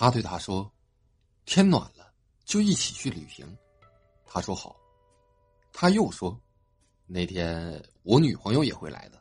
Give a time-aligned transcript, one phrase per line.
[0.00, 0.70] 他对他说
[1.44, 2.14] ：“天暖了，
[2.44, 3.44] 就一起去旅行。”
[4.24, 4.76] 他说好。
[5.72, 6.40] 他又说
[7.04, 9.20] ：“那天我女朋友也会来的。”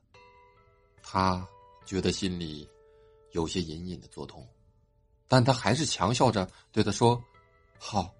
[1.01, 1.43] 他
[1.83, 2.69] 觉得心里
[3.31, 4.47] 有些隐隐的作痛，
[5.27, 7.19] 但他还是强笑着对他说
[7.79, 8.13] ：“好，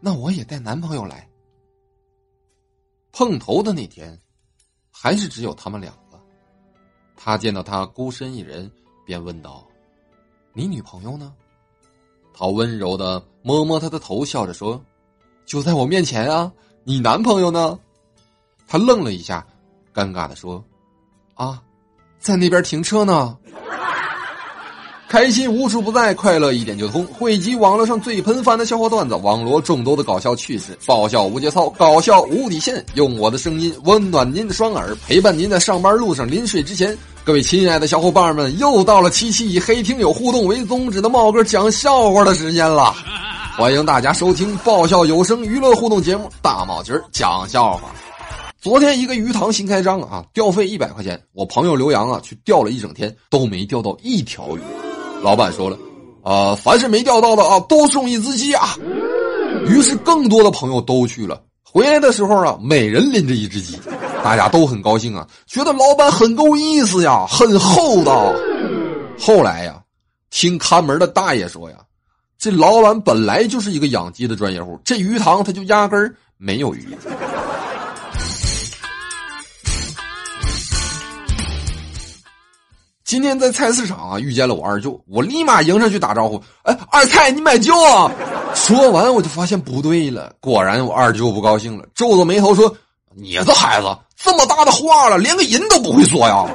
[0.00, 1.30] 那我也带男朋友来。”
[3.14, 4.20] 碰头的那天，
[4.90, 6.20] 还是只有他们两个。
[7.14, 8.68] 他见到他孤身一人，
[9.06, 9.64] 便问道
[10.52, 11.32] ：“你女朋友呢？”
[12.32, 14.80] 他温柔的摸摸他的头，笑着说
[15.46, 16.50] ：“就在我面前啊。”
[16.84, 17.78] 你男朋友呢？
[18.66, 19.46] 他愣了一下，
[19.94, 20.64] 尴尬的说
[21.34, 21.60] ：“啊，
[22.18, 23.36] 在那边停车呢。”
[25.06, 27.04] 开心无处不在，快乐一点就通。
[27.06, 32.86] 汇集网络上最喷饭的笑话段子，网罗众多的搞笑趣事，爆笑无节操，搞笑无底线。
[32.94, 36.96] 用我的声音温暖您的双耳，陪伴您在上班路上、临睡之前。
[37.22, 42.94] 各位亲爱的小伙伴们，又到了七七以黑听友互动为宗旨的茂哥讲笑话的时间了。
[43.56, 47.80] 欢迎大家收听爆笑有声娱乐互动节目《大帽鸡儿讲笑话》。
[48.58, 51.20] 昨天一个鱼塘新开张啊，钓费一百块钱。
[51.32, 54.60] 我朋友刘洋啊，去钓了一整天，都没钓到一条鱼。
[55.22, 55.78] 老板说了，
[56.22, 58.76] 啊，凡是没钓到的啊，都送一只鸡啊。
[59.66, 61.40] 于是更多的朋友都去了。
[61.62, 63.78] 回来的时候啊，每人拎着一只鸡，
[64.22, 68.32] 大家都很高兴啊，觉得老板很够意思呀，很厚道。
[69.18, 69.80] 后来呀，
[70.30, 71.76] 听看门的大爷说呀。
[72.38, 76.88] 这老板本来就是一个养鸡的专业户，这鱼塘他就压根儿没有鱼。
[83.04, 88.10] 今天在菜市场啊遇见了我二舅，我立马迎上去打招呼：“哎，二菜，你买酒啊？”
[88.54, 92.74] 说完我就发现不对了，果然我二舅不高兴了，皱着眉头说
[93.14, 93.88] ：“你这孩子
[94.22, 96.46] 这么大的话了，连个人都不会说呀？”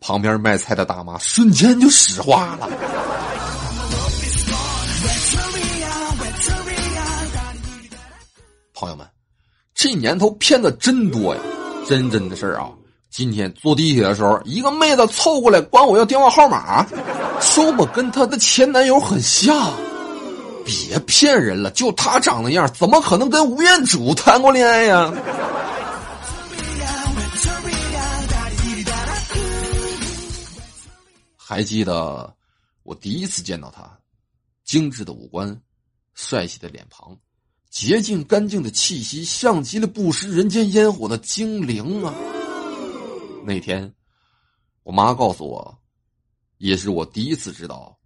[0.00, 2.68] 旁边卖菜的大妈瞬间就石化了。
[8.74, 9.06] 朋友们，
[9.74, 11.40] 这年头骗子真多呀！
[11.88, 12.68] 真真的事儿啊！
[13.10, 16.84] 今天坐地铁的时候，一个妹子凑过来管我要电话号码，
[17.40, 19.72] 说我跟她的前男友很像。
[20.64, 25.12] 别骗人了，就他长那样，怎么可能跟吴彦祖谈过恋爱呀？
[31.36, 32.34] 还记得
[32.82, 33.98] 我第一次见到他，
[34.64, 35.60] 精致的五官，
[36.14, 37.14] 帅气的脸庞，
[37.68, 42.14] 洁净干净的气息，像极了不食人间烟火的精灵啊！
[43.44, 43.92] 那天，
[44.82, 45.78] 我妈告诉我，
[46.56, 47.98] 也是我第一次知道，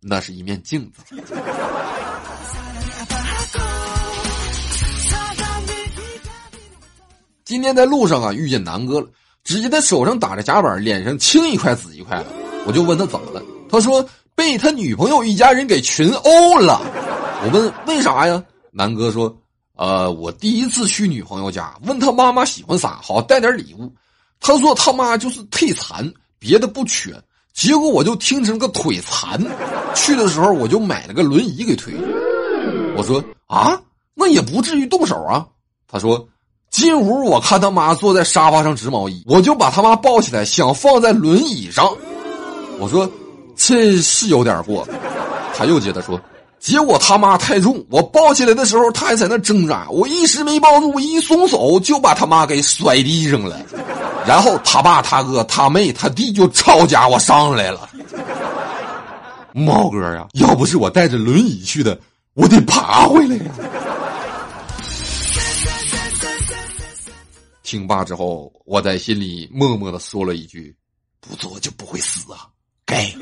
[0.00, 1.02] 那是一面镜子。
[7.48, 9.06] 今天在路上啊，遇见南哥了，
[9.42, 12.26] 只见他手上打着夹板，脸上青一块紫一块的。
[12.66, 16.78] 我就问他怎么了，他说被他女朋友一家人给群殴了。
[17.42, 18.44] 我问为啥呀？
[18.70, 19.34] 南哥说，
[19.76, 23.90] 呃，我第一次去女朋友家，问他妈妈喜欢啥，好带点礼物。
[24.40, 26.06] 他说他妈就是腿残，
[26.38, 27.18] 别的不缺。
[27.54, 29.42] 结果我就听成个腿残，
[29.94, 31.94] 去的时候我就买了个轮椅给推。
[32.94, 33.80] 我说啊，
[34.14, 35.46] 那也不至于动手啊。
[35.90, 36.28] 他说
[36.70, 41.90] 进屋我看他妈坐在沙发上织毛衣，我就把他妈抱起来，想放在轮椅上。
[42.78, 43.10] 我说，
[43.56, 44.86] 这是有点过。
[45.56, 46.20] 他又接着说，
[46.60, 53.58] 结果他妈太重，我抱起来的时候他还在那挣扎，我一时没抱住，我一松手就把他妈给摔地上了。
[54.26, 57.88] 然后他爸、他哥、他妹、他弟就抄家伙上来了。
[59.52, 61.98] 猫哥呀，要不是我带着轮椅去的，
[62.34, 63.50] 我得爬回来呀。
[67.68, 70.74] 听罢之后，我在心里默默的说了一句
[71.20, 72.48] ：“不做就不会死啊。”
[72.86, 73.14] 给。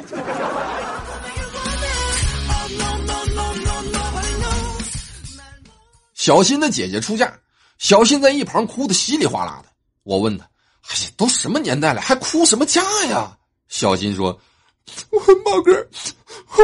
[6.15, 7.37] 小新的姐姐出嫁，
[7.79, 9.69] 小新在一旁哭的稀里哗啦的。
[10.05, 10.45] 我问他
[10.91, 14.39] ：“哎呀，都什么年代了，还哭什么嫁呀？”小新说
[15.11, 15.73] ：“我茂哥，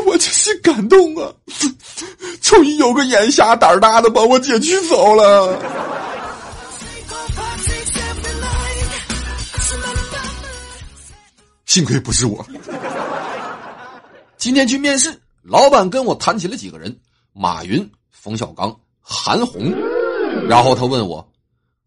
[0.07, 1.35] 我就是感动啊！
[2.41, 5.59] 终于有个眼瞎胆大的把我姐娶走了。”
[11.73, 12.47] 幸亏不是我。
[14.37, 16.95] 今天去面试，老板跟我谈起了几个人：
[17.33, 19.73] 马云、冯小刚、韩红。
[20.47, 21.27] 然后他问我，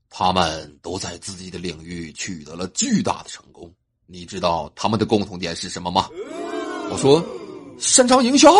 [0.09, 3.71] 他们都在自己的领域取得了巨大的成功，
[4.07, 6.09] 你知道他们的共同点是什么吗？
[6.89, 7.23] 我说，
[7.77, 8.51] 擅长营销。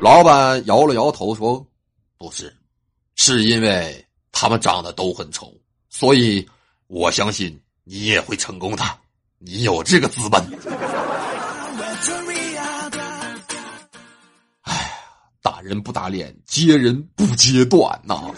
[0.00, 1.64] 老板摇了摇头说，
[2.18, 2.52] 不是，
[3.14, 5.54] 是因为他们长得都很丑，
[5.88, 6.44] 所以
[6.88, 8.82] 我相信你也会成功的。
[9.38, 10.40] 你有这个资本。
[14.62, 14.90] 哎呀，
[15.42, 18.30] 打人不打脸，揭人不揭短呐！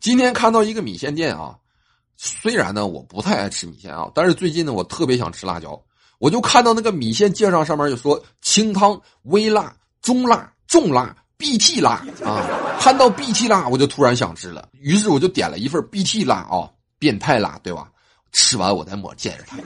[0.00, 1.54] 今天看到一个米线店啊，
[2.16, 5.78] 虽然呢我不太爱吃米线啊，但是最近呢我特别想吃辣椒，
[6.18, 11.14] 我就看到那个米线介绍上面就说清汤、微辣、中辣、重辣、
[11.44, 12.40] BT 辣啊，
[12.80, 17.90] 看到 BT 辣我就突然想吃了，于是我就点了一份 BT 辣啊，变态辣对吧？
[18.32, 19.58] 吃完我再抹见着他，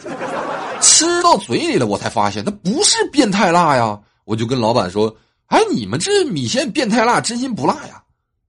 [0.80, 5.16] 吃到嘴里了我才发现它不是变态辣呀，我就跟老板说
[5.46, 8.02] ：“哎，你们这米线变态辣，真心不辣呀？”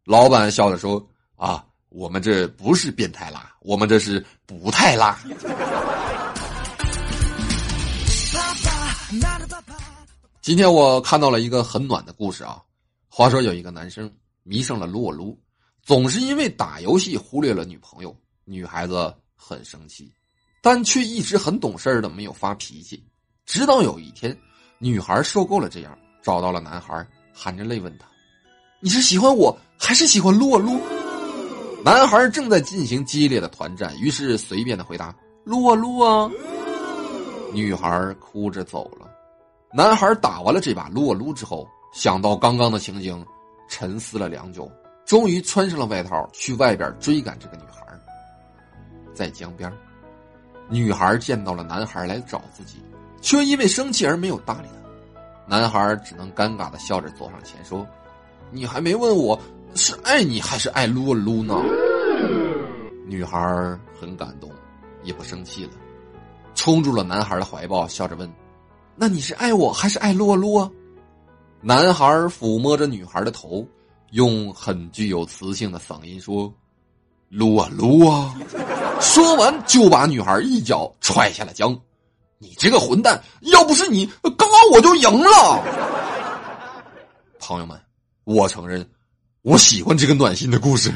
[0.06, 5.18] 老板笑着说：“啊。”我们这不是变态辣，我们这是不太辣。
[10.40, 12.60] 今天我看到了一个很暖的故事啊。
[13.20, 14.10] 话说有一个男生
[14.44, 15.38] 迷上了撸啊撸，
[15.84, 20.10] 总是因为打游戏忽略了女朋友，女孩子很生气，
[20.62, 23.04] 但却一直很懂事的没有发脾气。
[23.46, 24.34] 直到有一天，
[24.78, 28.08] 女孩受够了这样，找到了男孩，含着泪问他
[28.80, 30.80] ：“你是喜欢我还是喜欢撸啊撸？”
[31.84, 35.14] 男孩正在进行激烈的团战，于是随便的回答
[35.44, 36.32] ：“撸啊撸啊。”
[37.52, 39.12] 女孩哭着走了。
[39.74, 43.26] 男孩打完了这把撸啊撸之后，想到刚刚的情景，
[43.68, 44.72] 沉思了良久，
[45.06, 47.86] 终于穿上了外套，去外边追赶这个女孩。
[49.14, 49.72] 在江边，
[50.70, 52.78] 女孩见到了男孩来找自己，
[53.22, 54.90] 却因为生气而没有搭理他。
[55.48, 57.86] 男孩只能尴尬的笑着走上前说
[58.52, 59.40] ：“你还没问我。”
[59.76, 61.56] 是爱你还是爱撸啊撸呢？
[63.06, 63.40] 女孩
[64.00, 64.52] 很感动，
[65.04, 65.72] 也不生气了，
[66.56, 68.28] 冲入了男孩的怀抱，笑着问
[68.96, 70.72] ：“那你是爱我还是爱撸啊撸啊？”
[71.62, 73.68] 男孩抚摸着女孩的头，
[74.12, 76.52] 用很具有磁性的嗓音说
[77.28, 78.34] ：“撸啊撸啊！”
[79.02, 81.78] 说完就把女孩一脚踹下了江。
[82.38, 83.22] 你这个混蛋！
[83.42, 85.62] 要不是你，刚刚我就赢了。
[87.40, 87.78] 朋友们，
[88.24, 88.88] 我承认。
[89.42, 90.92] 我喜欢这个暖心的故事。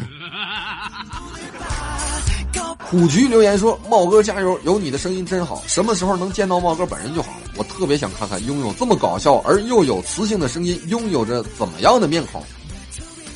[2.94, 5.64] 五局留言说：“茂哥加油，有你的声音真好。
[5.66, 7.48] 什么时候能见到茂哥本人就好了？
[7.58, 12.44] 我特别想看看拥有这么搞笑而又有磁性的声音，拥有着怎么样的面孔。”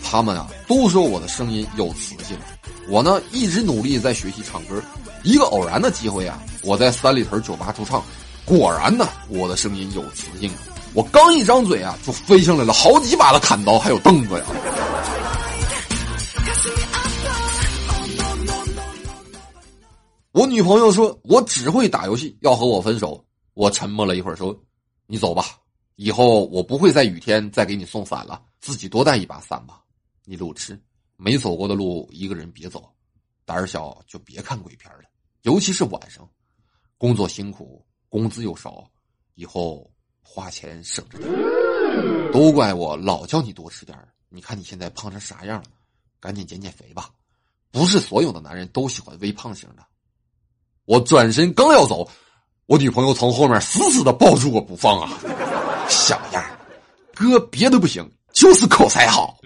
[0.06, 2.38] 他们啊，都说我的声音有磁性。
[2.88, 4.80] 我呢，一直努力在学习唱歌。
[5.24, 8.04] 一个偶然的机会啊，我在三里屯酒吧驻唱，
[8.46, 10.52] 果然呢，我的声音有磁性。
[10.94, 14.46] 我刚一张嘴啊，就飞上来了好几把的砍刀，还有凳子呀。
[20.38, 23.26] 我女朋友说：“我只会打游戏，要和我分手。”
[23.56, 24.56] 我沉默了一会儿，说
[25.08, 25.44] ：“你走吧，
[25.96, 29.84] 以后我不会在雨天再给你送伞了，自己多带一把伞吧。
[30.26, 30.80] 你路痴，
[31.16, 32.88] 没走过的路一个人别走，
[33.46, 35.06] 胆小就别看鬼片了，
[35.42, 36.30] 尤其是晚上。
[37.00, 38.88] 工作辛苦，工资又少，
[39.34, 39.92] 以后
[40.22, 41.32] 花钱省着点。
[42.32, 43.98] 都怪我老叫你多吃点
[44.30, 45.70] 你看你现在胖成啥样了，
[46.20, 47.10] 赶紧减减肥吧。
[47.72, 49.84] 不是所有的男人都喜欢微胖型的。”
[50.88, 52.10] 我转身刚要走，
[52.66, 55.10] 我女朋友从后面死死的抱住我不放啊！
[55.90, 56.42] 小样
[57.14, 59.38] 哥别的不行，就是口才好。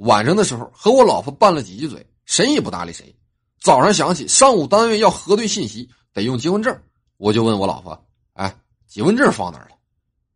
[0.00, 3.16] 晚上的时候和我老婆拌了几句嘴，谁也不搭理谁。
[3.58, 6.78] 早上想起上午单位要核对信息，得用结婚证，
[7.16, 7.98] 我就问我老婆
[8.36, 8.54] ：“哎，
[8.86, 9.76] 结婚证放哪儿了？”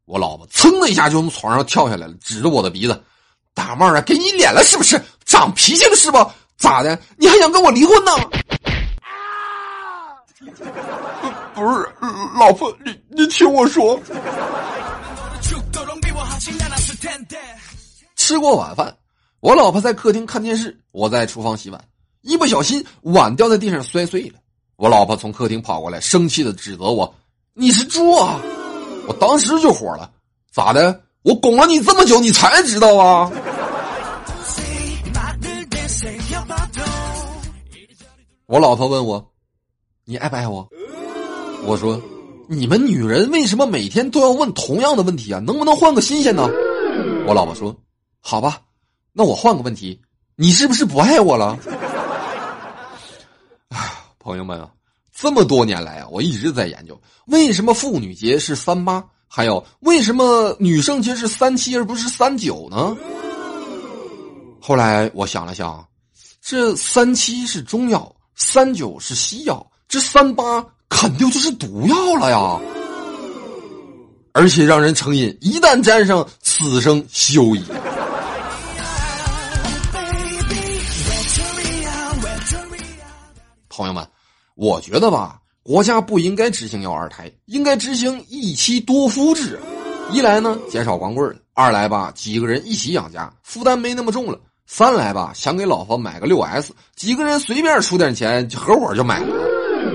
[0.06, 3.04] 我老婆噌的一下就从床上跳下来了，指着我的鼻子。
[3.52, 4.96] 大帽啊，给你脸了是不是？
[5.28, 6.34] 长脾气了是吧？
[6.56, 6.98] 咋的？
[7.18, 8.10] 你还想跟我离婚呢？
[11.54, 11.88] 不是，
[12.38, 14.00] 老婆，你你听我说。
[18.16, 18.94] 吃过晚饭，
[19.40, 21.82] 我老婆在客厅看电视，我在厨房洗碗，
[22.22, 24.38] 一不小心碗掉在地上摔碎了。
[24.76, 27.14] 我老婆从客厅跑过来，生气的指责我
[27.54, 28.40] ：“你是猪啊！”
[29.08, 30.10] 我当时就火了，
[30.52, 31.00] 咋的？
[31.22, 33.30] 我拱了你这么久，你才知道啊？
[38.46, 39.32] 我老婆问我
[40.06, 40.68] ：“你爱不爱我？”
[41.66, 42.00] 我说
[42.48, 45.40] ：“你们女人为什么每天都要问同样的问题啊？
[45.40, 46.48] 能不能换个新鲜呢？”
[47.26, 47.76] 我老婆说
[48.20, 48.60] ：“好吧，
[49.12, 50.00] 那我换个问题，
[50.36, 51.58] 你是不是不爱我了？”
[53.70, 54.70] 哎，朋友们啊，
[55.12, 62.96] 这么多年来啊，我一直在研究为什么妇女节是三八，还有为什么女生节是三七而不是三九呢？
[64.60, 65.86] 后来我想了想，
[66.50, 72.58] 这三七是中药三九是西药这三八肯定就是毒药了呀。
[74.32, 77.62] 而且让人成瘾一旦沾上此生休矣。
[83.68, 84.02] 朋友们
[84.54, 89.60] 我觉得吧国家不应该执行要二胎应该执行一妻多夫制。
[90.10, 94.40] 一来呢减少光棍二来吧几个人一起养家负担没那么重了。
[94.70, 99.34] 三来吧，想给老婆买个六 S，几个人随便出点钱，合伙就买了，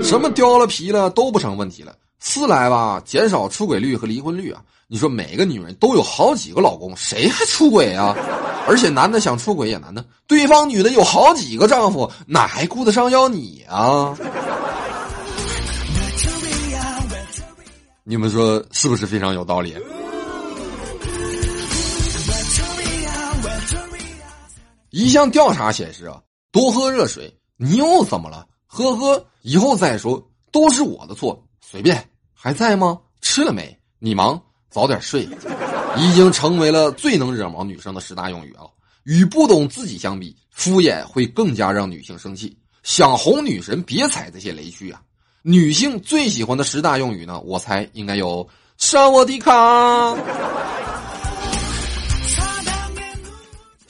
[0.02, 1.94] 什么掉了皮了都不成问题了。
[2.18, 4.60] 四来吧，减少出轨率和离婚率啊！
[4.88, 8.16] 你说每个女人都有好几个老公，谁还出轨啊？
[8.66, 14.12] 而且男的想出轨也难呢，对方女的有好几个丈夫，哪还顾得上要你啊？
[18.02, 19.76] 你们说是不是非常有道理？
[24.94, 26.22] 一项调查显示啊，
[26.52, 28.46] 多喝热水，你又怎么了？
[28.68, 32.08] 呵呵，以后再说，都是我的错，随便。
[32.32, 33.00] 还在吗？
[33.20, 33.76] 吃了没？
[33.98, 35.28] 你忙，早点睡。
[35.96, 38.62] 已经成为了最能惹毛女生的十大用语啊！
[39.02, 42.56] 与不懂自己相比，敷衍会更加让女性生气。
[42.84, 45.02] 想哄女神，别踩这些雷区啊！
[45.42, 47.40] 女性最喜欢的十大用语呢？
[47.40, 48.48] 我猜应该有
[48.78, 49.50] “上我的卡”，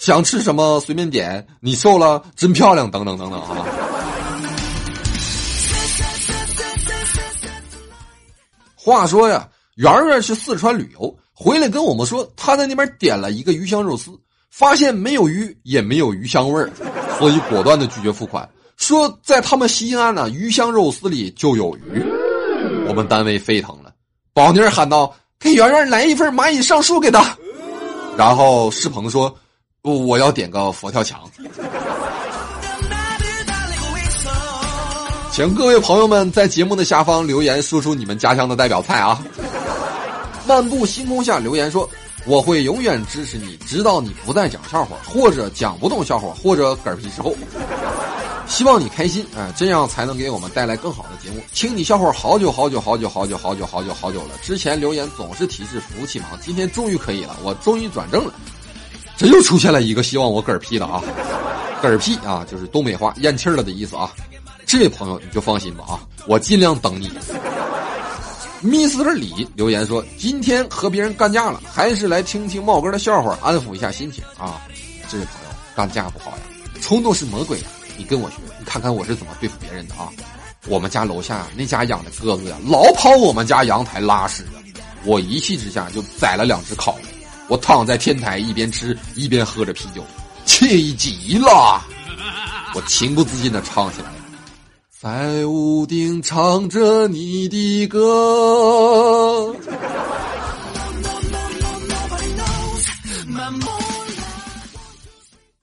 [0.04, 3.64] 想吃什么随便点，你瘦了真漂亮，等等等等啊！
[8.76, 14.10] 话说呀，圆圆去四川旅游回来跟我们说，他在那边点了一个鱼香肉丝，
[14.50, 16.70] 发现没有鱼也没有鱼香味儿，
[17.18, 18.46] 所以果断的拒绝付款，
[18.76, 22.04] 说在他们西安呢鱼香肉丝里就有鱼。
[22.86, 23.90] 我们单位沸腾了，
[24.34, 27.34] 宝妮喊道：“给圆圆来一份蚂蚁上树给他。”
[28.18, 29.34] 然后世鹏说
[29.92, 31.20] ：“我要点个佛跳墙。”
[35.30, 39.20] 请各位朋友们在节目的下方留言，说出你们家乡的代表菜啊！
[40.46, 41.88] 漫步星空下留言说
[42.24, 47.34] ：“我会永远支持你，直到你不再讲笑话，或者讲不动笑话，或者嗝屁之后。
[48.46, 51.42] 希望你开心，哎，这样才能给我们带来更好的节目。
[51.52, 58.32] 听你笑话好久好久好久好久好久好久好久了，之前留言总是提示服务器忙，今天终于可以了，我终于转正了。
[59.16, 61.02] 这又出现了一个希望我嗝屁的啊！
[61.82, 64.10] 嗝屁啊，就是东北话咽气了的意思啊。”
[64.66, 67.10] 这位朋友你就放心吧啊，我尽量等你。
[68.62, 74.62] Miss 李留言说：“今天和别人干架了，还是来听听茂哥的笑话，安抚一下心情啊。”
[75.08, 76.38] 这位朋友，干架不好呀，
[76.80, 77.64] 冲动是魔鬼呀！
[77.96, 80.08] 你跟我学，你看看我是怎么对付别人的啊。
[80.66, 84.44] 我们家楼下那家养的鸽子呀，老跑我们家阳台拉屎，
[85.04, 87.02] 我一气之下就宰了两只烤了。
[87.48, 90.02] 我躺在天台一边吃一边喝着啤酒，
[90.46, 91.82] 气极了，
[92.74, 94.10] 我情不自禁的唱起来。
[94.90, 99.54] 在屋顶唱着你的歌。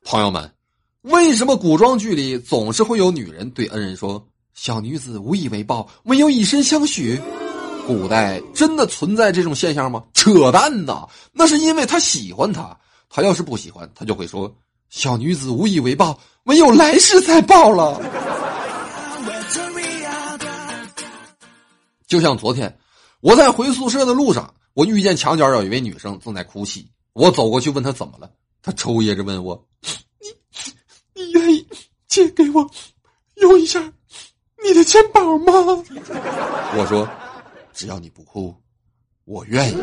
[0.05, 0.51] 朋友们，
[1.01, 4.23] 为什么古装剧里总是会有女人对恩人说
[4.53, 7.19] “小女子无以为报，唯有以身相许”？
[7.87, 10.03] 古代真的存在这种现象吗？
[10.13, 11.07] 扯淡呐！
[11.31, 12.77] 那是因为他喜欢他，
[13.09, 14.53] 他要是不喜欢，他就会说
[14.89, 17.99] “小女子无以为报，唯有来世再报了”。
[22.07, 22.77] 就像昨天，
[23.21, 26.89] 我在回宿舍的路上，我遇见墙角有一位女生正在哭泣。
[27.13, 28.29] 我走过去问她怎么了，
[28.61, 29.65] 她抽噎着问我
[30.21, 30.27] ：“你，
[31.21, 31.67] 你愿意
[32.07, 32.69] 借给我
[33.35, 33.81] 用一下
[34.63, 35.53] 你的肩膀吗？”
[36.77, 37.07] 我说
[37.81, 38.55] ：“只要你不哭，
[39.25, 39.75] 我愿意。”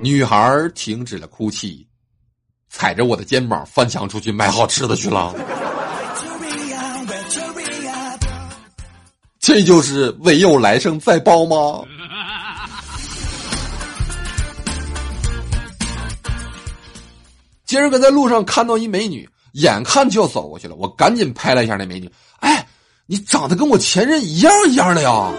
[0.00, 1.84] 女孩停止了哭泣，
[2.68, 5.34] 踩着我的肩膀翻墙出去买好吃的去了。
[9.40, 11.84] 这就是唯有来生再报吗？
[17.64, 22.08] 今儿个在路上看到一美女，眼看就要走过去了，我赶紧拍了一下那美女。
[22.38, 22.64] 哎，
[23.06, 25.32] 你长得跟我前任一样一样的呀！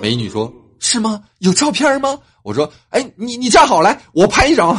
[0.00, 1.22] 美女说：“是吗？
[1.38, 4.76] 有照片吗？”我说：“哎，你你站好来，我拍一张。”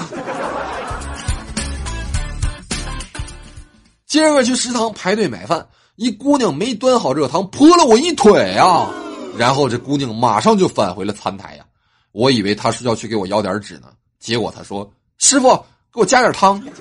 [4.05, 5.65] 今儿个去食堂排队买饭。
[5.97, 8.89] 一姑娘没端好热汤，泼了我一腿啊！
[9.37, 11.65] 然后这姑娘马上就返回了餐台呀。
[12.11, 13.89] 我以为她是要去给我要点纸呢，
[14.19, 15.53] 结果她说：“师傅，
[15.93, 16.59] 给我加点汤。”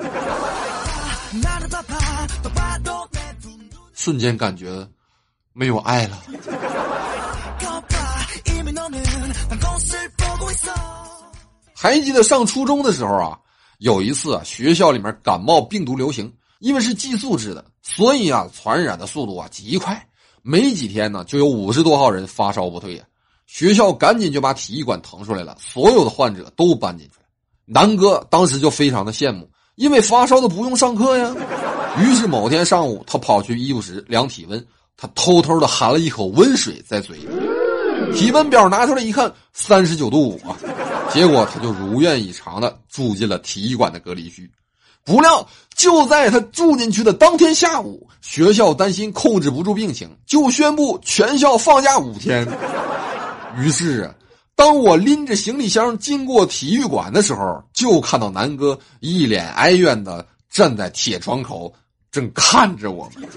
[3.92, 4.88] 瞬间感觉
[5.52, 6.18] 没有爱了。
[11.82, 13.38] 还记得上初中的时候啊，
[13.78, 16.30] 有一次啊，学校里面感冒病毒流行。
[16.58, 20.06] 因为是寄宿制的，所以啊，传染的速度啊极快，
[20.42, 23.04] 没几天呢，就有五十多号人发烧不退呀。
[23.46, 27.24] 学校赶紧就把体育馆腾出来了，所有的患者都搬进去了。
[27.64, 31.34] 南哥当时就非常的羡慕，因为发烧的不用上课呀。
[31.98, 34.62] 于是某天上午，他跑去医务室量体温，
[34.98, 37.28] 他偷偷的含了一口温水在嘴里，
[38.14, 40.54] 体温表拿出来一看，三十九度五啊！
[41.12, 44.50] 结果他就如愿以偿的住进了体育馆的隔离区。
[45.04, 52.46] 不料就在他住进去的当天下午，学校担心控制不住病情，就宣布全校放假五天。
[53.56, 54.14] 于是，
[54.54, 61.72] 当我拎着行李箱经过体育馆的时候，就看到南哥一脸哀怨的站在铁窗口，
[62.12, 63.28] 正看着我们。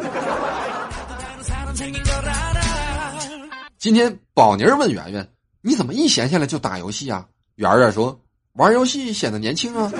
[3.79, 5.27] 今天宝妮问圆圆
[5.63, 7.25] ：“你怎么一闲下来就打游戏啊？”
[7.55, 8.19] 圆圆说
[8.53, 9.91] ：“玩游戏显得年轻啊。”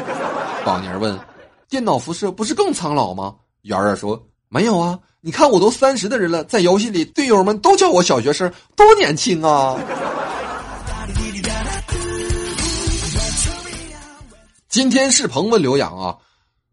[0.66, 1.20] 宝妮问
[1.70, 4.20] ：“电脑辐射不是更苍老吗？”圆圆说
[4.50, 9.78] ：“没有啊，你看我都三十的人了，在游戏里队友们都叫我小学生，多年轻啊！”
[14.68, 16.18] 今天世鹏问刘洋啊：“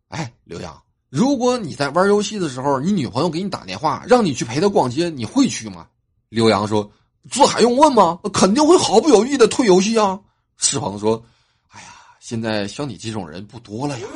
[0.09, 5.87] 哎，刘洋，如果你在玩游戏的时候，你女朋友给你打电话，让你去陪她逛街，你会去吗？”
[6.31, 6.91] 刘洋说
[7.31, 8.19] ：“这还用问吗？
[8.33, 10.19] 肯定会毫不犹豫的退游戏啊！”
[10.61, 11.21] 世鹏说
[11.73, 11.89] ：“哎呀，
[12.21, 14.07] 现在像你这种人不多了呀。”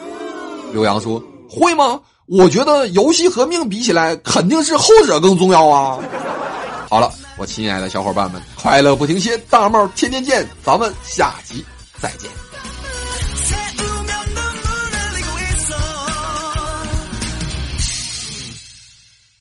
[0.72, 2.00] 刘洋说：“会吗？
[2.26, 5.98] 我觉得游戏和命比起来，肯定是后者更重要啊！
[6.88, 11.64] ”好了，我亲爱的小伙伴们，快乐不停歇，大帽天天见，咱们下集
[12.00, 12.30] 再见。